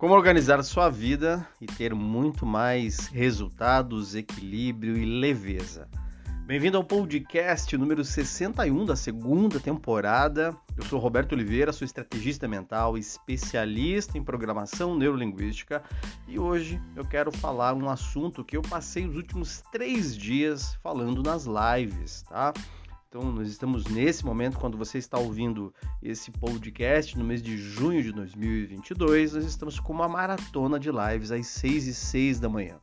Como 0.00 0.14
organizar 0.14 0.64
sua 0.64 0.88
vida 0.88 1.46
e 1.60 1.66
ter 1.66 1.94
muito 1.94 2.46
mais 2.46 3.08
resultados, 3.08 4.14
equilíbrio 4.14 4.96
e 4.96 5.04
leveza. 5.04 5.86
Bem-vindo 6.46 6.78
ao 6.78 6.82
podcast 6.82 7.76
número 7.76 8.02
61 8.02 8.86
da 8.86 8.96
segunda 8.96 9.60
temporada. 9.60 10.56
Eu 10.74 10.84
sou 10.86 10.98
Roberto 10.98 11.32
Oliveira, 11.32 11.70
sou 11.70 11.84
estrategista 11.84 12.48
mental, 12.48 12.96
especialista 12.96 14.16
em 14.16 14.24
programação 14.24 14.96
neurolinguística 14.96 15.82
e 16.26 16.38
hoje 16.38 16.80
eu 16.96 17.04
quero 17.04 17.30
falar 17.30 17.74
um 17.74 17.90
assunto 17.90 18.42
que 18.42 18.56
eu 18.56 18.62
passei 18.62 19.06
os 19.06 19.14
últimos 19.14 19.62
três 19.70 20.16
dias 20.16 20.76
falando 20.82 21.22
nas 21.22 21.44
lives, 21.44 22.22
tá? 22.22 22.54
Então, 23.12 23.32
nós 23.32 23.48
estamos 23.48 23.86
nesse 23.86 24.24
momento, 24.24 24.56
quando 24.56 24.78
você 24.78 24.96
está 24.96 25.18
ouvindo 25.18 25.74
esse 26.00 26.30
podcast, 26.30 27.18
no 27.18 27.24
mês 27.24 27.42
de 27.42 27.58
junho 27.58 28.00
de 28.04 28.12
2022, 28.12 29.32
nós 29.32 29.44
estamos 29.44 29.80
com 29.80 29.92
uma 29.92 30.06
maratona 30.06 30.78
de 30.78 30.90
lives 30.92 31.32
às 31.32 31.44
6 31.48 31.88
e 31.88 31.94
6 31.94 32.38
da 32.38 32.48
manhã. 32.48 32.76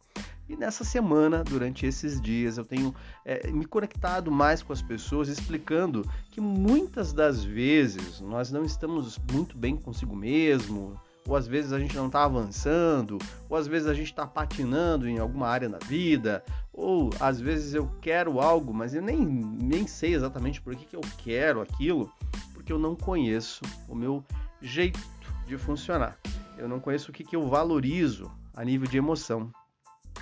E 0.50 0.58
nessa 0.58 0.84
semana, 0.84 1.46
durante 1.46 1.86
esses 1.86 2.20
dias, 2.20 2.58
eu 2.58 2.66
tenho 2.66 2.94
é, 3.24 3.50
me 3.50 3.66
conectado 3.66 4.30
mais 4.30 4.62
com 4.62 4.74
as 4.74 4.82
pessoas, 4.82 5.30
explicando 5.30 6.06
que 6.30 6.42
muitas 6.42 7.14
das 7.14 7.46
vezes 7.46 8.20
nós 8.20 8.52
não 8.52 8.66
estamos 8.66 9.18
muito 9.32 9.58
bem 9.58 9.78
consigo 9.78 10.14
mesmo, 10.14 11.00
ou 11.28 11.36
às 11.36 11.48
vezes 11.48 11.74
a 11.74 11.80
gente 11.80 11.96
não 11.96 12.08
está 12.08 12.24
avançando, 12.24 13.18
ou 13.50 13.58
às 13.58 13.68
vezes 13.68 13.88
a 13.88 13.94
gente 13.94 14.08
está 14.08 14.26
patinando 14.26 15.08
em 15.08 15.20
alguma 15.20 15.48
área 15.48 15.68
da 15.68 15.78
vida, 15.80 16.44
ou 16.72 17.10
às 17.20 17.40
vezes 17.40 17.74
eu 17.74 17.90
quero 18.02 18.40
algo, 18.40 18.74
mas 18.74 18.94
eu 18.94 19.02
nem, 19.02 19.18
nem 19.18 19.86
sei 19.86 20.14
exatamente 20.14 20.62
por 20.62 20.76
que, 20.76 20.86
que 20.86 20.96
eu 20.96 21.02
quero 21.18 21.62
aquilo, 21.62 22.12
porque 22.54 22.72
eu 22.72 22.80
não 22.80 22.96
conheço 22.96 23.62
o 23.88 23.96
meu 23.96 24.24
jeito 24.62 25.00
de 25.46 25.58
funcionar. 25.58 26.18
Eu 26.58 26.68
não 26.68 26.80
conheço 26.80 27.12
o 27.12 27.14
que, 27.14 27.24
que 27.24 27.36
eu 27.36 27.48
valorizo 27.48 28.32
a 28.56 28.64
nível 28.64 28.88
de 28.88 28.98
emoção. 28.98 29.52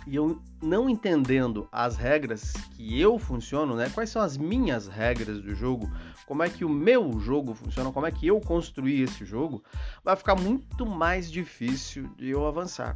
E 0.06 0.16
eu 0.16 0.40
não 0.62 0.90
entendendo 0.90 1.67
as 1.72 1.95
regras 1.95 2.53
que 2.75 3.00
eu 3.00 3.17
funciono, 3.17 3.75
né? 3.75 3.90
Quais 3.90 4.09
são 4.09 4.22
as 4.22 4.38
minhas 4.38 4.88
regras 4.88 5.42
do 5.42 5.56
jogo? 5.56 5.90
Como 6.26 6.44
é 6.44 6.50
que 6.50 6.66
o 6.66 6.70
meu 6.70 7.20
jogo 7.20 7.54
funciona? 7.54 7.92
Como 7.92 8.06
é 8.06 8.12
que 8.12 8.28
eu 8.28 8.40
construí 8.42 9.02
esse 9.02 9.23
jogo? 9.23 9.64
Vai 10.04 10.16
ficar 10.16 10.36
muito 10.36 10.86
mais 10.86 11.31
difícil 11.31 12.09
de 12.18 12.30
eu 12.30 12.48
avançar. 12.48 12.95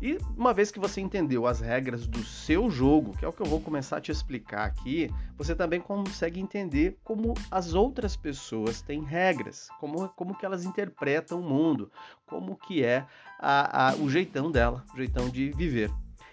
E 0.00 0.18
uma 0.34 0.54
vez 0.54 0.70
que 0.70 0.80
você 0.80 0.98
entendeu 1.00 1.46
as 1.46 1.60
regras 1.60 2.06
do 2.06 2.24
seu 2.24 2.70
jogo, 2.70 3.14
que 3.18 3.24
é 3.24 3.28
o 3.28 3.32
que 3.32 3.42
eu 3.42 3.46
vou 3.46 3.60
começar 3.60 3.98
a 3.98 4.00
te 4.00 4.10
explicar 4.10 4.64
aqui, 4.64 5.10
você 5.36 5.54
também 5.54 5.78
consegue 5.78 6.40
entender 6.40 6.98
como 7.04 7.34
as 7.50 7.74
outras 7.74 8.16
pessoas 8.16 8.80
têm 8.80 9.02
regras, 9.02 9.68
como, 9.78 10.08
como 10.10 10.34
que 10.34 10.46
elas 10.46 10.64
interpretam 10.64 11.40
o 11.40 11.42
mundo, 11.42 11.92
como 12.26 12.56
que 12.56 12.82
é 12.82 13.06
a, 13.38 13.90
a, 13.90 13.94
o 13.96 14.08
jeitão 14.08 14.50
dela, 14.50 14.82
o 14.94 14.96
jeitão 14.96 15.28
de 15.28 15.50
viver. 15.50 15.90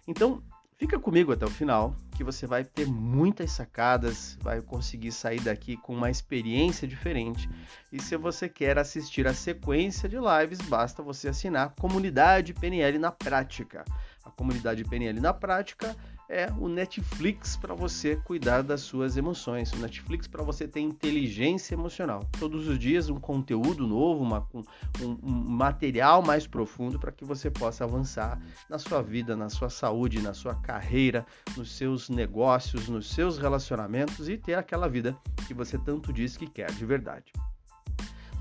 Então, 0.08 0.42
fica 0.78 1.00
comigo 1.00 1.31
até 1.33 1.45
o 1.45 1.50
final, 1.50 1.95
que 2.16 2.23
você 2.23 2.45
vai 2.45 2.64
ter 2.64 2.86
muitas 2.86 3.52
sacadas, 3.52 4.38
vai 4.42 4.61
conseguir 4.61 5.11
sair 5.11 5.39
daqui 5.42 5.75
com 5.75 5.94
uma 5.94 6.09
experiência 6.09 6.88
diferente. 6.88 7.50
E 7.92 8.02
se 8.02 8.16
você 8.16 8.47
quer 8.47 8.78
assistir 8.78 9.28
a 9.28 9.34
sequência 9.34 10.08
de 10.08 10.17
lives, 10.17 10.61
basta 10.61 11.02
você 11.02 11.30
assinar 11.30 11.73
Comunidade 11.80 12.53
PNL 12.53 13.00
na 13.00 13.11
Prática. 13.11 13.84
A 14.23 14.30
Comunidade 14.30 14.84
PNL 14.84 15.19
na 15.19 15.34
Prática 15.34 15.95
é 16.30 16.52
o 16.59 16.67
Netflix 16.67 17.56
para 17.56 17.73
você 17.73 18.16
cuidar 18.17 18.61
das 18.61 18.81
suas 18.81 19.16
emoções, 19.16 19.72
o 19.72 19.78
Netflix 19.78 20.28
para 20.28 20.44
você 20.44 20.67
ter 20.67 20.81
inteligência 20.81 21.73
emocional. 21.73 22.28
Todos 22.39 22.67
os 22.67 22.78
dias 22.78 23.09
um 23.09 23.19
conteúdo 23.19 23.88
novo, 23.88 24.23
uma, 24.23 24.47
um, 24.53 25.17
um 25.23 25.31
material 25.50 26.22
mais 26.22 26.45
profundo 26.45 27.00
para 27.00 27.12
que 27.12 27.24
você 27.24 27.50
possa 27.50 27.85
avançar 27.85 28.41
na 28.69 28.78
sua 28.78 29.01
vida, 29.01 29.35
na 29.35 29.50
sua 29.50 29.69
saúde, 29.69 30.22
na 30.22 30.34
sua 30.34 30.56
carreira, 30.56 31.25
nos 31.56 31.72
seus 31.72 32.09
negócios, 32.09 32.90
nos 32.90 33.09
seus 33.09 33.38
relacionamentos 33.38 34.28
e 34.28 34.38
ter 34.38 34.56
aquela 34.56 34.90
vida 34.90 35.16
que 35.47 35.53
você 35.53 35.78
tanto 35.78 36.12
diz 36.12 36.35
que 36.35 36.47
quer 36.47 36.72
de 36.72 36.85
verdade. 36.85 37.31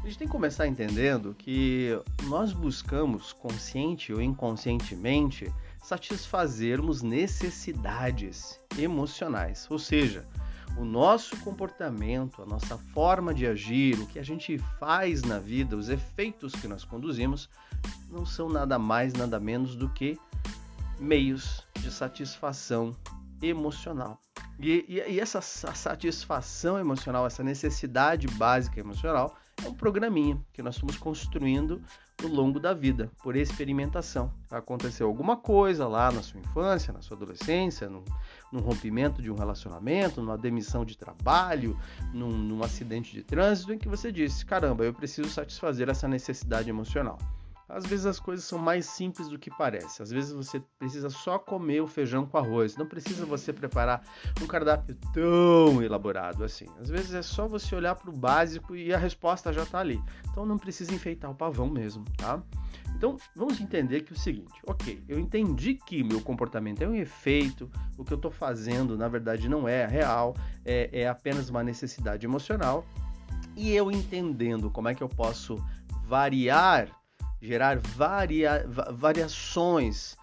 A 0.03 0.09
gente 0.09 0.19
tem 0.19 0.29
que 0.29 0.33
começar 0.33 0.69
entendendo 0.69 1.35
que 1.37 2.01
nós 2.29 2.53
buscamos 2.53 3.33
consciente 3.33 4.13
ou 4.13 4.23
inconscientemente 4.23 5.53
satisfazermos 5.87 7.01
necessidades 7.01 8.59
emocionais, 8.77 9.69
ou 9.71 9.79
seja, 9.79 10.27
o 10.77 10.85
nosso 10.85 11.37
comportamento, 11.39 12.43
a 12.43 12.47
nossa 12.47 12.77
forma 12.77 13.33
de 13.33 13.47
agir, 13.47 13.97
o 14.01 14.07
que 14.07 14.19
a 14.19 14.23
gente 14.25 14.59
faz 14.81 15.23
na 15.23 15.39
vida, 15.39 15.77
os 15.77 15.89
efeitos 15.89 16.53
que 16.55 16.67
nós 16.67 16.85
conduzimos, 16.85 17.49
não 18.11 18.27
são 18.27 18.49
nada 18.49 18.81
mais, 18.81 19.13
nada 19.13 19.39
menos 19.39 19.77
do 19.77 19.89
que 19.89 20.19
meios 20.99 21.63
de 21.79 21.91
satisfação 21.93 22.91
emocional. 23.41 24.21
E, 24.59 24.85
e, 24.89 25.13
e 25.13 25.21
essa 25.21 25.41
satisfação 25.41 26.81
emocional, 26.81 27.27
essa 27.27 27.45
necessidade 27.45 28.27
básica 28.27 28.81
emocional, 28.81 29.37
é 29.65 29.69
um 29.69 29.75
programinha 29.75 30.39
que 30.53 30.63
nós 30.63 30.77
fomos 30.79 30.97
construindo 30.97 31.83
no 32.23 32.29
longo 32.29 32.59
da 32.59 32.73
vida, 32.73 33.11
por 33.23 33.37
experimentação. 33.37 34.33
Aconteceu 34.51 35.07
alguma 35.07 35.37
coisa 35.37 35.87
lá 35.87 36.11
na 36.11 36.23
sua 36.23 36.41
infância, 36.41 36.93
na 36.93 37.03
sua 37.03 37.17
adolescência, 37.17 37.89
num, 37.89 38.05
num 38.53 38.61
rompimento 38.61 39.21
de 39.21 39.31
um 39.31 39.35
relacionamento, 39.35 40.21
numa 40.21 40.39
demissão 40.39 40.85
de 40.85 40.97
trabalho, 40.97 41.79
num, 42.13 42.31
num 42.31 42.63
acidente 42.63 43.13
de 43.13 43.23
trânsito, 43.23 43.73
em 43.73 43.79
que 43.79 43.89
você 43.89 44.11
disse: 44.11 44.45
caramba, 44.45 44.85
eu 44.85 44.95
preciso 44.95 45.29
satisfazer 45.29 45.89
essa 45.89 46.09
necessidade 46.09 46.71
emocional. 46.71 47.19
Às 47.69 47.85
vezes 47.85 48.07
as 48.07 48.21
coisas 48.21 48.45
são 48.45 48.59
mais 48.59 48.87
simples 48.87 49.29
do 49.29 49.39
que 49.39 49.51
parece. 49.51 50.03
Às 50.03 50.11
vezes 50.11 50.33
você 50.33 50.63
precisa 50.79 51.11
só 51.11 51.39
comer 51.39 51.81
o 51.81 51.87
feijão 51.87 52.25
com 52.25 52.39
arroz. 52.39 52.77
Não 52.77 52.87
precisa 52.87 53.27
você 53.27 53.53
preparar 53.53 54.05
um 54.41 54.47
cardápio 54.47 54.97
tão 55.13 55.83
elaborado 55.83 56.45
assim. 56.45 56.67
Às 56.81 56.89
vezes 56.89 57.13
é 57.13 57.23
só 57.23 57.49
você 57.49 57.75
olhar 57.75 57.97
para 57.97 58.11
o 58.11 58.17
básico 58.17 58.77
e 58.77 58.95
a 58.95 58.99
resposta 58.99 59.53
já 59.53 59.65
está 59.65 59.81
ali. 59.81 60.01
Então 60.31 60.47
não 60.47 60.59
precisa 60.59 60.95
enfeitar 60.95 61.31
o 61.31 61.35
pavão 61.35 61.69
mesmo, 61.69 62.05
tá? 62.17 62.41
Então 62.97 63.17
vamos 63.35 63.61
entender 63.61 64.03
que 64.03 64.13
é 64.13 64.17
o 64.17 64.19
seguinte, 64.19 64.55
ok, 64.67 65.03
eu 65.07 65.19
entendi 65.19 65.75
que 65.75 66.03
meu 66.03 66.21
comportamento 66.21 66.81
é 66.83 66.89
um 66.89 66.95
efeito, 66.95 67.71
o 67.99 68.05
que 68.05 68.13
eu 68.13 68.17
estou 68.17 68.31
fazendo 68.31 68.97
na 68.97 69.07
verdade 69.07 69.51
não 69.51 69.69
é 69.69 69.85
real, 69.85 70.35
é, 70.65 70.89
é 71.03 71.09
apenas 71.09 71.51
uma 71.51 71.63
necessidade 71.63 72.25
emocional. 72.25 72.87
E 73.55 73.73
eu 73.73 73.91
entendendo 73.91 74.71
como 74.71 74.89
é 74.89 74.95
que 74.95 75.03
eu 75.03 75.09
posso 75.09 75.63
variar 76.07 76.89
gerar 77.41 77.79
varia, 77.79 78.67
variações, 78.93 80.17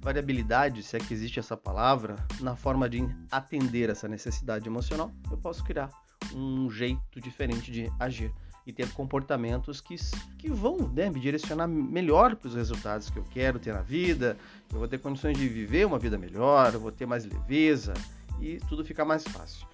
variabilidade, 0.00 0.82
se 0.82 0.96
é 0.96 1.00
que 1.00 1.12
existe 1.12 1.38
essa 1.38 1.56
palavra, 1.56 2.16
na 2.40 2.56
forma 2.56 2.88
de 2.88 3.06
atender 3.30 3.90
essa 3.90 4.08
necessidade 4.08 4.66
emocional, 4.66 5.12
eu 5.30 5.36
posso 5.36 5.62
criar 5.64 5.90
um 6.34 6.70
jeito 6.70 7.20
diferente 7.20 7.70
de 7.70 7.90
agir 7.98 8.32
e 8.66 8.72
ter 8.72 8.88
comportamentos 8.92 9.80
que, 9.80 9.96
que 10.38 10.50
vão 10.50 10.76
né, 10.94 11.10
me 11.10 11.18
direcionar 11.18 11.66
melhor 11.66 12.36
para 12.36 12.48
os 12.48 12.54
resultados 12.54 13.10
que 13.10 13.18
eu 13.18 13.24
quero 13.24 13.58
ter 13.58 13.72
na 13.72 13.82
vida, 13.82 14.36
eu 14.72 14.78
vou 14.78 14.88
ter 14.88 14.98
condições 14.98 15.36
de 15.36 15.48
viver 15.48 15.86
uma 15.86 15.98
vida 15.98 16.16
melhor, 16.16 16.74
eu 16.74 16.80
vou 16.80 16.92
ter 16.92 17.06
mais 17.06 17.24
leveza 17.24 17.94
e 18.40 18.58
tudo 18.68 18.84
fica 18.84 19.04
mais 19.04 19.24
fácil. 19.24 19.66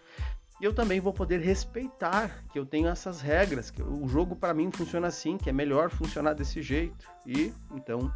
E 0.61 0.65
eu 0.65 0.75
também 0.75 1.01
vou 1.01 1.13
poder 1.13 1.41
respeitar 1.41 2.45
que 2.51 2.59
eu 2.59 2.65
tenho 2.65 2.89
essas 2.89 3.21
regras, 3.21 3.71
que 3.71 3.83
o 3.83 4.09
jogo 4.09 4.35
para 4.35 4.55
mim 4.55 4.71
funciona 4.71 5.09
assim, 5.09 5.37
que 5.37 5.51
é 5.51 5.53
melhor 5.53 5.91
funcionar 5.91 6.35
desse 6.35 6.63
jeito. 6.63 7.07
E 7.27 7.53
então 7.75 8.13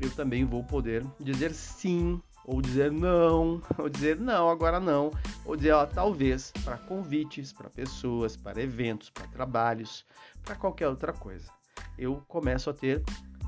eu 0.00 0.10
também 0.10 0.44
vou 0.44 0.64
poder 0.64 1.04
dizer 1.20 1.54
sim, 1.54 2.20
ou 2.44 2.60
dizer 2.60 2.90
não, 2.90 3.62
ou 3.78 3.88
dizer 3.88 4.18
não, 4.18 4.48
agora 4.50 4.80
não, 4.80 5.10
ou 5.44 5.56
dizer 5.56 5.72
ó, 5.72 5.86
talvez 5.86 6.52
para 6.64 6.76
convites, 6.76 7.52
para 7.52 7.70
pessoas, 7.70 8.36
para 8.36 8.60
eventos, 8.60 9.08
para 9.10 9.28
trabalhos, 9.28 10.04
para 10.42 10.56
qualquer 10.56 10.88
outra 10.88 11.12
coisa. 11.12 11.48
Eu 11.96 12.22
começo 12.26 12.68
a 12.68 12.74
ter 12.74 13.04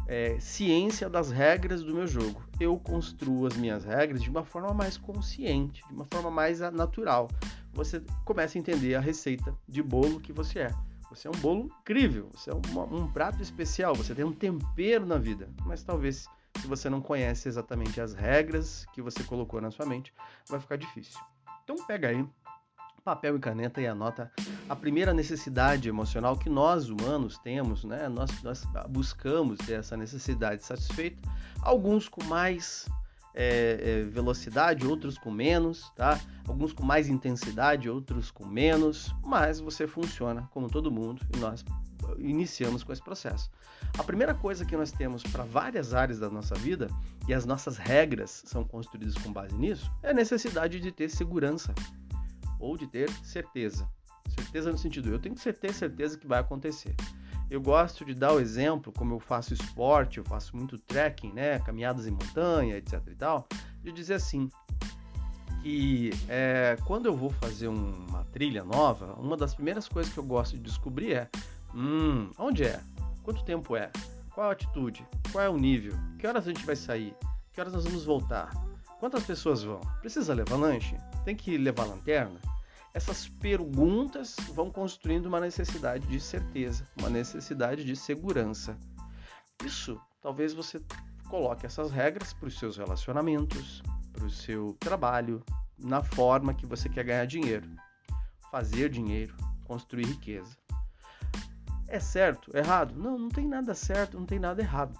é, 0.06 0.38
ciência 0.38 1.08
das 1.10 1.30
regras 1.30 1.82
do 1.82 1.94
meu 1.94 2.06
jogo. 2.06 2.42
Eu 2.60 2.78
construo 2.78 3.46
as 3.46 3.56
minhas 3.56 3.84
regras 3.84 4.22
de 4.22 4.30
uma 4.30 4.44
forma 4.44 4.72
mais 4.72 4.96
consciente, 4.96 5.82
de 5.88 5.94
uma 5.94 6.04
forma 6.04 6.30
mais 6.30 6.60
natural. 6.60 7.28
Você 7.76 8.02
começa 8.24 8.56
a 8.56 8.58
entender 8.58 8.94
a 8.94 9.00
receita 9.00 9.54
de 9.68 9.82
bolo 9.82 10.18
que 10.18 10.32
você 10.32 10.60
é. 10.60 10.74
Você 11.10 11.28
é 11.28 11.30
um 11.30 11.38
bolo 11.38 11.66
incrível, 11.66 12.30
você 12.32 12.50
é 12.50 12.54
um, 12.54 12.60
um 12.90 13.06
prato 13.12 13.42
especial, 13.42 13.94
você 13.94 14.14
tem 14.14 14.24
um 14.24 14.32
tempero 14.32 15.04
na 15.04 15.18
vida, 15.18 15.48
mas 15.64 15.82
talvez 15.82 16.26
se 16.58 16.66
você 16.66 16.88
não 16.88 17.02
conhece 17.02 17.48
exatamente 17.48 18.00
as 18.00 18.14
regras 18.14 18.86
que 18.94 19.02
você 19.02 19.22
colocou 19.22 19.60
na 19.60 19.70
sua 19.70 19.84
mente, 19.84 20.12
vai 20.48 20.58
ficar 20.58 20.76
difícil. 20.76 21.20
Então 21.62 21.76
pega 21.86 22.08
aí 22.08 22.26
papel 23.04 23.36
e 23.36 23.38
caneta 23.38 23.80
e 23.80 23.86
anota 23.86 24.32
a 24.68 24.74
primeira 24.74 25.12
necessidade 25.12 25.88
emocional 25.88 26.36
que 26.36 26.48
nós 26.48 26.88
humanos 26.88 27.38
temos, 27.38 27.84
né? 27.84 28.08
Nós, 28.08 28.42
nós 28.42 28.64
buscamos 28.88 29.58
ter 29.58 29.74
essa 29.74 29.96
necessidade 29.96 30.64
satisfeita, 30.64 31.22
alguns 31.62 32.08
com 32.08 32.24
mais 32.24 32.88
é, 33.36 34.00
é, 34.00 34.02
velocidade, 34.04 34.86
outros 34.86 35.18
com 35.18 35.30
menos, 35.30 35.92
tá? 35.94 36.18
Alguns 36.48 36.72
com 36.72 36.82
mais 36.82 37.08
intensidade, 37.08 37.88
outros 37.88 38.30
com 38.30 38.46
menos, 38.46 39.14
mas 39.22 39.60
você 39.60 39.86
funciona 39.86 40.48
como 40.52 40.68
todo 40.70 40.90
mundo 40.90 41.20
e 41.34 41.38
nós 41.38 41.62
iniciamos 42.18 42.82
com 42.82 42.92
esse 42.92 43.02
processo. 43.02 43.50
A 43.98 44.02
primeira 44.02 44.34
coisa 44.34 44.64
que 44.64 44.76
nós 44.76 44.90
temos 44.90 45.22
para 45.22 45.44
várias 45.44 45.92
áreas 45.92 46.18
da 46.18 46.30
nossa 46.30 46.54
vida, 46.54 46.88
e 47.28 47.34
as 47.34 47.44
nossas 47.44 47.76
regras 47.76 48.42
são 48.46 48.64
construídas 48.64 49.14
com 49.14 49.32
base 49.32 49.54
nisso, 49.56 49.90
é 50.02 50.10
a 50.10 50.14
necessidade 50.14 50.80
de 50.80 50.92
ter 50.92 51.10
segurança 51.10 51.74
ou 52.58 52.76
de 52.76 52.86
ter 52.86 53.10
certeza. 53.22 53.88
Certeza 54.28 54.70
no 54.70 54.78
sentido, 54.78 55.10
eu 55.10 55.18
tenho 55.18 55.34
que 55.34 55.52
ter 55.52 55.72
certeza 55.72 56.18
que 56.18 56.26
vai 56.26 56.40
acontecer. 56.40 56.94
Eu 57.48 57.60
gosto 57.60 58.04
de 58.04 58.14
dar 58.14 58.32
o 58.32 58.40
exemplo, 58.40 58.92
como 58.92 59.14
eu 59.14 59.20
faço 59.20 59.54
esporte, 59.54 60.18
eu 60.18 60.24
faço 60.24 60.56
muito 60.56 60.78
trekking, 60.78 61.32
né, 61.32 61.58
caminhadas 61.60 62.06
em 62.06 62.10
montanha, 62.10 62.76
etc 62.76 63.00
e 63.06 63.14
tal, 63.14 63.46
de 63.82 63.92
dizer 63.92 64.14
assim, 64.14 64.50
que 65.62 66.10
é, 66.28 66.76
quando 66.84 67.06
eu 67.06 67.16
vou 67.16 67.30
fazer 67.30 67.68
uma 67.68 68.24
trilha 68.32 68.64
nova, 68.64 69.14
uma 69.14 69.36
das 69.36 69.54
primeiras 69.54 69.88
coisas 69.88 70.12
que 70.12 70.18
eu 70.18 70.24
gosto 70.24 70.56
de 70.56 70.62
descobrir 70.62 71.12
é, 71.12 71.30
hum, 71.74 72.30
onde 72.38 72.64
é? 72.64 72.80
Quanto 73.22 73.44
tempo 73.44 73.76
é? 73.76 73.90
Qual 74.32 74.46
a 74.46 74.50
altitude? 74.50 75.06
Qual 75.32 75.42
é 75.42 75.48
o 75.48 75.56
nível? 75.56 75.94
Que 76.18 76.26
horas 76.26 76.46
a 76.46 76.52
gente 76.52 76.64
vai 76.64 76.76
sair? 76.76 77.16
Que 77.52 77.60
horas 77.60 77.72
nós 77.72 77.84
vamos 77.84 78.04
voltar? 78.04 78.50
Quantas 79.00 79.24
pessoas 79.24 79.62
vão? 79.62 79.80
Precisa 80.00 80.34
levar 80.34 80.56
lanche? 80.56 80.96
Tem 81.24 81.34
que 81.34 81.58
levar 81.58 81.84
lanterna? 81.84 82.38
Essas 82.96 83.28
perguntas 83.28 84.36
vão 84.54 84.70
construindo 84.70 85.26
uma 85.26 85.38
necessidade 85.38 86.08
de 86.08 86.18
certeza, 86.18 86.88
uma 86.98 87.10
necessidade 87.10 87.84
de 87.84 87.94
segurança. 87.94 88.74
Isso, 89.62 90.00
talvez 90.18 90.54
você 90.54 90.80
coloque 91.28 91.66
essas 91.66 91.90
regras 91.90 92.32
para 92.32 92.48
os 92.48 92.58
seus 92.58 92.78
relacionamentos, 92.78 93.82
para 94.14 94.24
o 94.24 94.30
seu 94.30 94.74
trabalho, 94.80 95.44
na 95.78 96.02
forma 96.02 96.54
que 96.54 96.64
você 96.64 96.88
quer 96.88 97.04
ganhar 97.04 97.26
dinheiro, 97.26 97.68
fazer 98.50 98.88
dinheiro, 98.88 99.36
construir 99.66 100.06
riqueza. 100.06 100.56
É 101.88 102.00
certo? 102.00 102.56
Errado? 102.56 102.94
Não, 102.96 103.18
não 103.18 103.28
tem 103.28 103.46
nada 103.46 103.74
certo, 103.74 104.18
não 104.18 104.24
tem 104.24 104.38
nada 104.38 104.62
errado. 104.62 104.98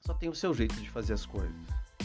Só 0.00 0.14
tem 0.14 0.28
o 0.28 0.34
seu 0.34 0.54
jeito 0.54 0.76
de 0.76 0.88
fazer 0.88 1.14
as 1.14 1.26
coisas. 1.26 1.56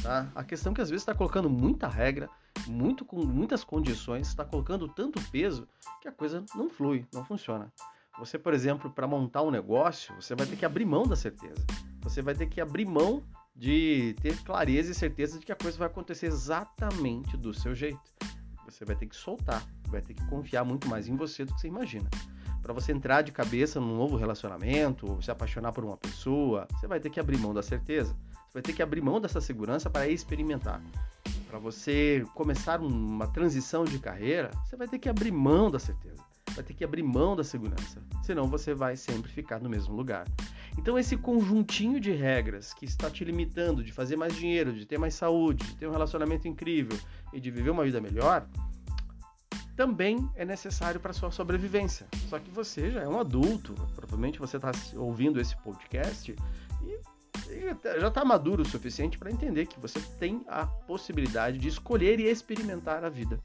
Tá? 0.01 0.31
A 0.33 0.43
questão 0.43 0.71
é 0.71 0.75
que 0.75 0.81
às 0.81 0.89
vezes 0.89 1.03
está 1.03 1.13
colocando 1.13 1.47
muita 1.47 1.87
regra, 1.87 2.27
muito 2.67 3.05
com 3.05 3.25
muitas 3.25 3.63
condições, 3.63 4.27
está 4.27 4.43
colocando 4.43 4.87
tanto 4.87 5.21
peso 5.29 5.67
que 6.01 6.07
a 6.07 6.11
coisa 6.11 6.43
não 6.55 6.69
flui, 6.69 7.05
não 7.13 7.23
funciona. 7.23 7.71
Você, 8.17 8.39
por 8.39 8.53
exemplo, 8.53 8.89
para 8.89 9.07
montar 9.07 9.41
um 9.41 9.51
negócio, 9.51 10.15
você 10.15 10.35
vai 10.35 10.45
ter 10.45 10.55
que 10.55 10.65
abrir 10.65 10.85
mão 10.85 11.03
da 11.03 11.15
certeza. 11.15 11.65
Você 12.01 12.21
vai 12.21 12.33
ter 12.33 12.45
que 12.47 12.61
abrir 12.61 12.85
mão 12.85 13.23
de 13.55 14.15
ter 14.21 14.37
clareza 14.43 14.91
e 14.91 14.95
certeza 14.95 15.39
de 15.39 15.45
que 15.45 15.51
a 15.51 15.55
coisa 15.55 15.77
vai 15.77 15.87
acontecer 15.87 16.27
exatamente 16.27 17.35
do 17.35 17.53
seu 17.53 17.75
jeito. 17.75 17.99
Você 18.65 18.85
vai 18.85 18.95
ter 18.95 19.05
que 19.05 19.15
soltar, 19.15 19.65
vai 19.87 20.01
ter 20.01 20.13
que 20.13 20.25
confiar 20.27 20.63
muito 20.63 20.87
mais 20.87 21.07
em 21.07 21.15
você 21.15 21.45
do 21.45 21.53
que 21.53 21.61
você 21.61 21.67
imagina. 21.67 22.09
Para 22.61 22.73
você 22.73 22.91
entrar 22.91 23.21
de 23.21 23.31
cabeça 23.31 23.79
num 23.79 23.95
novo 23.95 24.17
relacionamento, 24.17 25.09
ou 25.09 25.21
se 25.21 25.29
apaixonar 25.29 25.71
por 25.71 25.83
uma 25.83 25.97
pessoa, 25.97 26.67
você 26.71 26.87
vai 26.87 26.99
ter 26.99 27.09
que 27.09 27.19
abrir 27.19 27.37
mão 27.37 27.53
da 27.53 27.61
certeza. 27.61 28.15
Você 28.47 28.53
vai 28.53 28.61
ter 28.61 28.73
que 28.73 28.81
abrir 28.81 29.01
mão 29.01 29.21
dessa 29.21 29.39
segurança 29.39 29.89
para 29.89 30.07
experimentar 30.07 30.81
para 31.47 31.59
você 31.59 32.25
começar 32.33 32.81
uma 32.81 33.27
transição 33.27 33.85
de 33.85 33.99
carreira, 33.99 34.51
você 34.65 34.75
vai 34.75 34.87
ter 34.87 34.99
que 34.99 35.09
abrir 35.09 35.31
mão 35.31 35.69
da 35.69 35.79
certeza, 35.79 36.21
vai 36.53 36.63
ter 36.63 36.73
que 36.73 36.83
abrir 36.83 37.03
mão 37.03 37.35
da 37.35 37.43
segurança, 37.43 38.01
senão 38.23 38.47
você 38.47 38.73
vai 38.73 38.95
sempre 38.95 39.31
ficar 39.31 39.59
no 39.59 39.69
mesmo 39.69 39.95
lugar. 39.95 40.25
Então 40.77 40.99
esse 40.99 41.15
conjuntinho 41.15 41.99
de 41.99 42.11
regras 42.11 42.73
que 42.73 42.85
está 42.85 43.09
te 43.09 43.23
limitando 43.23 43.83
de 43.83 43.91
fazer 43.91 44.15
mais 44.15 44.35
dinheiro, 44.35 44.73
de 44.73 44.85
ter 44.85 44.97
mais 44.97 45.13
saúde, 45.13 45.65
de 45.65 45.75
ter 45.77 45.87
um 45.87 45.91
relacionamento 45.91 46.47
incrível 46.47 46.97
e 47.31 47.39
de 47.39 47.49
viver 47.51 47.69
uma 47.69 47.83
vida 47.83 48.01
melhor, 48.01 48.47
também 49.75 50.29
é 50.35 50.45
necessário 50.45 50.99
para 50.99 51.13
sua 51.13 51.31
sobrevivência. 51.31 52.07
Só 52.29 52.39
que 52.39 52.49
você 52.49 52.91
já 52.91 53.01
é 53.01 53.07
um 53.07 53.19
adulto, 53.19 53.73
provavelmente 53.93 54.39
você 54.39 54.55
está 54.57 54.71
ouvindo 54.95 55.39
esse 55.39 55.55
podcast 55.57 56.33
já 57.99 58.07
está 58.07 58.25
maduro 58.25 58.63
o 58.63 58.65
suficiente 58.65 59.17
para 59.17 59.31
entender 59.31 59.65
que 59.67 59.79
você 59.79 59.99
tem 60.19 60.43
a 60.47 60.65
possibilidade 60.65 61.57
de 61.57 61.67
escolher 61.67 62.19
e 62.19 62.23
experimentar 62.23 63.03
a 63.03 63.09
vida. 63.09 63.39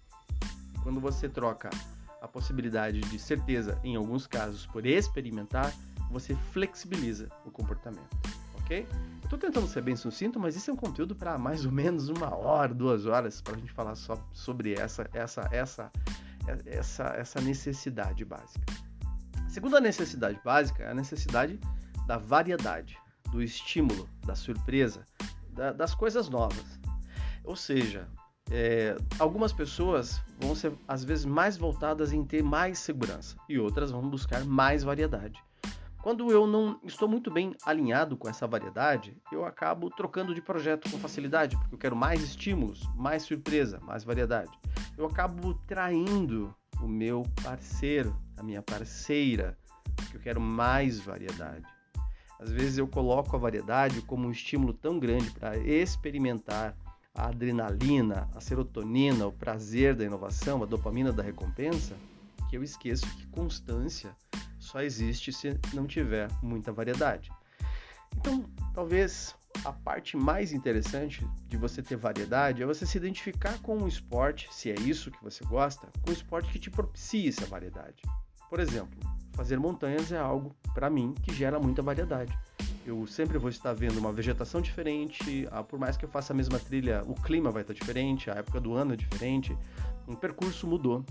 Quando 0.83 1.01
você 1.01 1.29
troca 1.29 1.71
a 2.21 2.29
possibilidade 2.29 3.01
de 3.01 3.19
certeza, 3.19 3.79
em 3.85 3.97
alguns 3.97 4.27
casos, 4.27 4.67
por 4.67 4.87
experimentar, 4.87 5.73
você 6.11 6.35
flexibiliza 6.53 7.29
o 7.45 7.51
comportamento, 7.51 8.17
ok? 8.61 8.87
Estou 9.23 9.39
tentando 9.39 9.67
ser 9.69 9.83
bem 9.83 9.97
sucinto, 9.97 10.41
mas 10.41 10.57
isso 10.57 10.71
é 10.71 10.75
um 10.75 10.77
conteúdo 10.77 11.15
para 11.15 11.39
mais 11.39 11.65
ou 11.65 11.73
menos 11.73 12.09
uma 12.09 12.35
hora, 12.35 12.75
duas 12.75 13.07
horas, 13.07 13.41
para 13.41 13.55
a 13.55 13.59
gente 13.59 13.73
falar 13.73 13.95
só 13.95 14.17
sobre 14.33 14.75
essa, 14.75 15.09
essa, 15.13 15.49
essa, 15.53 15.91
essa, 16.67 17.05
essa 17.17 17.41
necessidade 17.41 18.25
básica. 18.25 18.67
A 19.47 19.49
segunda 19.49 19.81
necessidade 19.81 20.41
básica 20.45 20.83
é 20.83 20.91
a 20.91 20.95
necessidade 20.95 21.61
da 22.07 22.19
variedade 22.19 22.99
do 23.31 23.43
estímulo, 23.43 24.09
da 24.27 24.35
surpresa, 24.35 25.05
da, 25.51 25.73
das 25.73 25.95
coisas 25.95 26.29
novas. 26.29 26.81
Ou 27.45 27.57
seja, 27.57 28.09
é, 28.51 28.97
algumas 29.19 29.53
pessoas 29.53 30.21
vão 30.41 30.55
ser 30.55 30.73
às 30.87 31.05
vezes 31.05 31.25
mais 31.25 31.57
voltadas 31.57 32.13
em 32.13 32.25
ter 32.25 32.43
mais 32.43 32.79
segurança 32.79 33.37
e 33.49 33.59
outras 33.59 33.91
vão 33.91 34.09
buscar 34.09 34.45
mais 34.45 34.83
variedade. 34.83 35.41
Quando 36.03 36.33
eu 36.33 36.47
não 36.47 36.81
estou 36.83 37.07
muito 37.07 37.31
bem 37.31 37.55
alinhado 37.65 38.17
com 38.17 38.27
essa 38.27 38.47
variedade, 38.47 39.21
eu 39.31 39.45
acabo 39.45 39.91
trocando 39.91 40.35
de 40.35 40.41
projeto 40.41 40.91
com 40.91 40.99
facilidade, 40.99 41.57
porque 41.59 41.75
eu 41.75 41.79
quero 41.79 41.95
mais 41.95 42.23
estímulos, 42.23 42.89
mais 42.97 43.23
surpresa, 43.23 43.79
mais 43.81 44.03
variedade. 44.03 44.51
Eu 44.97 45.05
acabo 45.05 45.53
traindo 45.67 46.55
o 46.81 46.89
meu 46.89 47.23
parceiro, 47.43 48.17
a 48.39 48.43
minha 48.43 48.63
parceira, 48.63 49.59
porque 49.95 50.17
eu 50.17 50.21
quero 50.21 50.41
mais 50.41 50.99
variedade. 50.99 51.67
Às 52.41 52.51
vezes 52.51 52.79
eu 52.79 52.89
coloco 52.89 53.37
a 53.37 53.39
variedade 53.39 54.01
como 54.01 54.27
um 54.27 54.31
estímulo 54.31 54.73
tão 54.73 54.99
grande 54.99 55.31
para 55.31 55.59
experimentar 55.59 56.75
a 57.15 57.27
adrenalina, 57.27 58.31
a 58.35 58.41
serotonina, 58.41 59.27
o 59.27 59.33
prazer 59.33 59.95
da 59.95 60.05
inovação, 60.05 60.63
a 60.63 60.67
dopamina 60.67 61.13
da 61.13 61.23
recompensa, 61.23 61.95
que 62.49 62.57
eu 62.57 62.63
esqueço 62.63 63.07
que 63.17 63.27
constância 63.27 64.17
só 64.59 64.81
existe 64.81 65.33
se 65.33 65.59
não 65.75 65.87
tiver 65.87 66.29
muita 66.43 66.73
variedade. 66.73 67.31
Então, 68.17 68.45
talvez 68.73 69.35
a 69.63 69.73
parte 69.73 70.17
mais 70.17 70.53
interessante 70.53 71.27
de 71.47 71.59
você 71.59 71.83
ter 71.83 71.97
variedade 71.97 72.63
é 72.63 72.67
você 72.67 72.87
se 72.87 72.97
identificar 72.97 73.61
com 73.61 73.77
um 73.77 73.87
esporte, 73.87 74.49
se 74.51 74.71
é 74.71 74.75
isso 74.81 75.11
que 75.11 75.23
você 75.23 75.45
gosta, 75.45 75.89
com 76.03 76.11
um 76.11 76.15
esporte 76.15 76.51
que 76.51 76.59
te 76.59 76.71
propicie 76.71 77.29
essa 77.29 77.45
variedade. 77.45 78.03
Por 78.49 78.61
exemplo, 78.61 78.99
fazer 79.33 79.59
montanhas 79.59 80.13
é 80.13 80.19
algo, 80.19 80.55
para 80.75 80.91
mim, 80.91 81.15
que 81.23 81.35
gera 81.35 81.59
muita 81.59 81.83
variedade. 81.83 82.37
Eu 82.85 83.07
sempre 83.07 83.39
vou 83.39 83.51
estar 83.51 83.73
vendo 83.73 83.99
uma 83.99 84.13
vegetação 84.13 84.61
diferente, 84.61 85.47
por 85.69 85.79
mais 85.79 85.97
que 85.97 86.05
eu 86.05 86.09
faça 86.09 86.33
a 86.33 86.37
mesma 86.37 86.59
trilha, 86.59 87.03
o 87.07 87.15
clima 87.15 87.51
vai 87.51 87.63
estar 87.63 87.75
diferente, 87.75 88.31
a 88.31 88.35
época 88.35 88.61
do 88.61 88.75
ano 88.75 88.95
é 88.95 88.97
diferente, 88.97 89.57
o 90.07 90.17
percurso 90.17 90.67
mudou, 90.67 91.05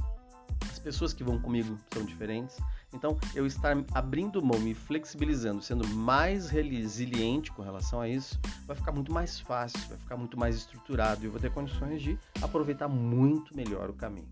as 0.69 0.79
pessoas 0.79 1.13
que 1.13 1.23
vão 1.23 1.39
comigo 1.39 1.77
são 1.93 2.03
diferentes. 2.03 2.57
Então, 2.91 3.17
eu 3.35 3.45
estar 3.45 3.77
abrindo 3.93 4.43
mão, 4.43 4.59
me 4.59 4.73
flexibilizando, 4.73 5.61
sendo 5.61 5.87
mais 5.89 6.49
resiliente 6.49 7.51
com 7.51 7.61
relação 7.61 8.01
a 8.01 8.09
isso, 8.09 8.39
vai 8.65 8.75
ficar 8.75 8.91
muito 8.91 9.13
mais 9.13 9.39
fácil, 9.39 9.79
vai 9.87 9.97
ficar 9.97 10.17
muito 10.17 10.37
mais 10.39 10.55
estruturado 10.55 11.21
e 11.21 11.25
eu 11.25 11.31
vou 11.31 11.39
ter 11.39 11.51
condições 11.51 12.01
de 12.01 12.17
aproveitar 12.41 12.87
muito 12.87 13.55
melhor 13.55 13.89
o 13.89 13.93
caminho. 13.93 14.27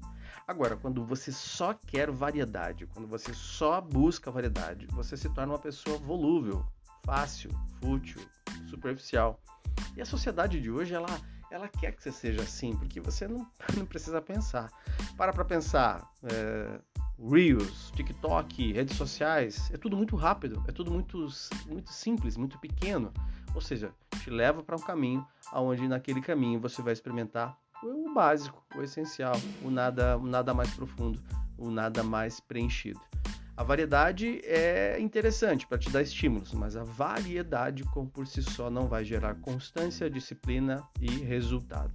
Agora, 0.47 0.77
quando 0.77 1.03
você 1.03 1.29
só 1.29 1.73
quer 1.73 2.09
variedade, 2.09 2.87
quando 2.87 3.05
você 3.05 3.33
só 3.33 3.81
busca 3.81 4.31
variedade, 4.31 4.87
você 4.87 5.17
se 5.17 5.27
torna 5.27 5.51
uma 5.51 5.59
pessoa 5.59 5.97
volúvel, 5.97 6.65
fácil, 7.05 7.51
fútil, 7.81 8.21
superficial. 8.65 9.41
E 9.97 10.01
a 10.01 10.05
sociedade 10.05 10.61
de 10.61 10.71
hoje, 10.71 10.93
ela, 10.93 11.09
ela 11.51 11.67
quer 11.67 11.91
que 11.91 12.01
você 12.01 12.13
seja 12.13 12.43
assim, 12.43 12.73
porque 12.77 13.01
você 13.01 13.27
não, 13.27 13.45
não 13.75 13.85
precisa 13.85 14.21
pensar. 14.21 14.71
Para 15.17 15.33
para 15.33 15.43
pensar. 15.43 16.09
É, 16.23 16.79
Reels, 17.19 17.91
TikTok, 17.95 18.71
redes 18.71 18.95
sociais, 18.95 19.69
é 19.73 19.77
tudo 19.77 19.97
muito 19.97 20.15
rápido, 20.15 20.63
é 20.67 20.71
tudo 20.71 20.91
muito, 20.91 21.27
muito 21.65 21.91
simples, 21.91 22.37
muito 22.37 22.57
pequeno. 22.59 23.11
Ou 23.53 23.59
seja, 23.59 23.91
te 24.21 24.29
leva 24.29 24.63
para 24.63 24.77
um 24.77 24.81
caminho 24.81 25.27
onde 25.51 25.87
naquele 25.87 26.21
caminho 26.21 26.59
você 26.59 26.81
vai 26.81 26.93
experimentar 26.93 27.57
o 27.83 28.13
básico, 28.13 28.63
o 28.75 28.81
essencial, 28.81 29.35
o 29.63 29.69
nada, 29.69 30.17
o 30.17 30.25
nada 30.25 30.53
mais 30.53 30.69
profundo, 30.73 31.21
o 31.57 31.69
nada 31.69 32.03
mais 32.03 32.39
preenchido. 32.39 32.99
A 33.55 33.63
variedade 33.63 34.39
é 34.43 34.99
interessante 34.99 35.65
para 35.65 35.79
te 35.79 35.89
dar 35.89 36.03
estímulos, 36.03 36.53
mas 36.53 36.75
a 36.75 36.83
variedade 36.83 37.83
por 38.13 38.27
si 38.27 38.43
só 38.43 38.69
não 38.69 38.87
vai 38.87 39.03
gerar 39.03 39.35
constância, 39.35 40.09
disciplina 40.09 40.87
e 41.01 41.09
resultado. 41.09 41.91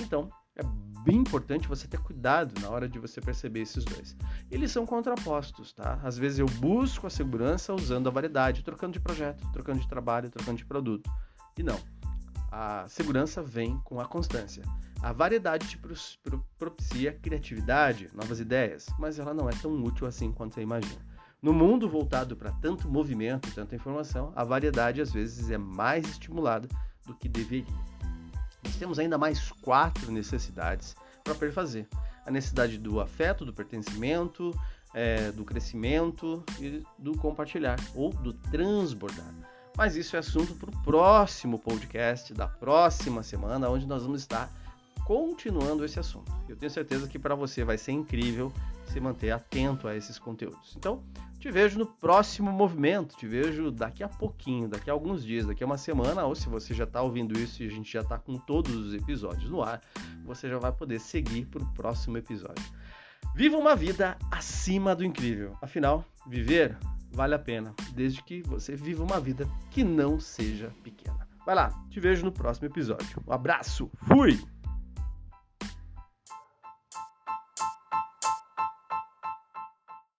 Então, 0.00 0.28
é 0.56 0.62
bem 1.04 1.18
importante 1.18 1.68
você 1.68 1.86
ter 1.86 2.00
cuidado 2.00 2.60
na 2.60 2.68
hora 2.68 2.88
de 2.88 2.98
você 2.98 3.20
perceber 3.20 3.60
esses 3.60 3.84
dois. 3.84 4.16
Eles 4.50 4.72
são 4.72 4.84
contrapostos, 4.84 5.72
tá? 5.72 6.00
Às 6.02 6.18
vezes 6.18 6.40
eu 6.40 6.46
busco 6.46 7.06
a 7.06 7.10
segurança 7.10 7.72
usando 7.72 8.08
a 8.08 8.10
variedade, 8.10 8.64
trocando 8.64 8.94
de 8.94 9.00
projeto, 9.00 9.46
trocando 9.52 9.80
de 9.80 9.88
trabalho, 9.88 10.30
trocando 10.30 10.58
de 10.58 10.64
produto. 10.64 11.08
E 11.56 11.62
não. 11.62 11.78
A 12.56 12.86
segurança 12.86 13.42
vem 13.42 13.80
com 13.80 13.98
a 13.98 14.06
constância. 14.06 14.62
A 15.02 15.12
variedade 15.12 15.66
te 15.66 15.80
propicia 16.56 17.12
criatividade, 17.12 18.08
novas 18.14 18.38
ideias, 18.38 18.86
mas 18.96 19.18
ela 19.18 19.34
não 19.34 19.50
é 19.50 19.52
tão 19.60 19.72
útil 19.82 20.06
assim 20.06 20.30
quanto 20.30 20.54
você 20.54 20.62
imagina. 20.62 21.04
No 21.42 21.52
mundo 21.52 21.88
voltado 21.88 22.36
para 22.36 22.52
tanto 22.52 22.88
movimento, 22.88 23.52
tanta 23.52 23.74
informação, 23.74 24.32
a 24.36 24.44
variedade 24.44 25.00
às 25.00 25.12
vezes 25.12 25.50
é 25.50 25.58
mais 25.58 26.08
estimulada 26.08 26.68
do 27.04 27.12
que 27.16 27.28
deveria. 27.28 27.66
Nós 28.62 28.76
temos 28.76 29.00
ainda 29.00 29.18
mais 29.18 29.50
quatro 29.50 30.12
necessidades 30.12 30.94
para 31.24 31.34
perfazer: 31.34 31.88
a 32.24 32.30
necessidade 32.30 32.78
do 32.78 33.00
afeto, 33.00 33.44
do 33.44 33.52
pertencimento, 33.52 34.52
é, 34.94 35.32
do 35.32 35.44
crescimento 35.44 36.44
e 36.60 36.84
do 37.00 37.18
compartilhar 37.18 37.80
ou 37.96 38.10
do 38.10 38.32
transbordar. 38.32 39.53
Mas 39.76 39.96
isso 39.96 40.14
é 40.14 40.20
assunto 40.20 40.54
para 40.54 40.70
o 40.70 40.82
próximo 40.82 41.58
podcast 41.58 42.32
da 42.32 42.46
próxima 42.46 43.22
semana, 43.22 43.68
onde 43.68 43.86
nós 43.86 44.02
vamos 44.02 44.20
estar 44.20 44.48
continuando 45.04 45.84
esse 45.84 45.98
assunto. 45.98 46.32
Eu 46.48 46.56
tenho 46.56 46.70
certeza 46.70 47.08
que 47.08 47.18
para 47.18 47.34
você 47.34 47.64
vai 47.64 47.76
ser 47.76 47.92
incrível 47.92 48.52
se 48.86 49.00
manter 49.00 49.30
atento 49.30 49.88
a 49.88 49.96
esses 49.96 50.18
conteúdos. 50.18 50.74
Então, 50.76 51.02
te 51.38 51.50
vejo 51.50 51.78
no 51.78 51.86
próximo 51.86 52.50
movimento, 52.50 53.16
te 53.16 53.26
vejo 53.26 53.70
daqui 53.70 54.02
a 54.02 54.08
pouquinho, 54.08 54.68
daqui 54.68 54.88
a 54.88 54.92
alguns 54.92 55.24
dias, 55.24 55.44
daqui 55.46 55.62
a 55.62 55.66
uma 55.66 55.76
semana, 55.76 56.24
ou 56.24 56.34
se 56.34 56.48
você 56.48 56.72
já 56.72 56.84
está 56.84 57.02
ouvindo 57.02 57.38
isso 57.38 57.62
e 57.62 57.66
a 57.66 57.70
gente 57.70 57.92
já 57.92 58.00
está 58.00 58.16
com 58.16 58.38
todos 58.38 58.74
os 58.74 58.94
episódios 58.94 59.50
no 59.50 59.62
ar, 59.62 59.80
você 60.24 60.48
já 60.48 60.58
vai 60.58 60.72
poder 60.72 61.00
seguir 61.00 61.46
para 61.46 61.62
o 61.62 61.74
próximo 61.74 62.16
episódio. 62.16 62.64
Viva 63.34 63.56
uma 63.56 63.74
vida 63.74 64.16
acima 64.30 64.94
do 64.94 65.04
incrível. 65.04 65.54
Afinal, 65.60 66.04
viver 66.26 66.78
vale 67.14 67.34
a 67.34 67.38
pena, 67.38 67.74
desde 67.94 68.22
que 68.22 68.42
você 68.42 68.74
viva 68.76 69.02
uma 69.02 69.20
vida 69.20 69.48
que 69.70 69.84
não 69.84 70.18
seja 70.18 70.70
pequena. 70.82 71.26
Vai 71.46 71.54
lá, 71.54 71.70
te 71.90 72.00
vejo 72.00 72.24
no 72.24 72.32
próximo 72.32 72.66
episódio. 72.66 73.22
Um 73.26 73.32
abraço, 73.32 73.90
fui! 74.06 74.38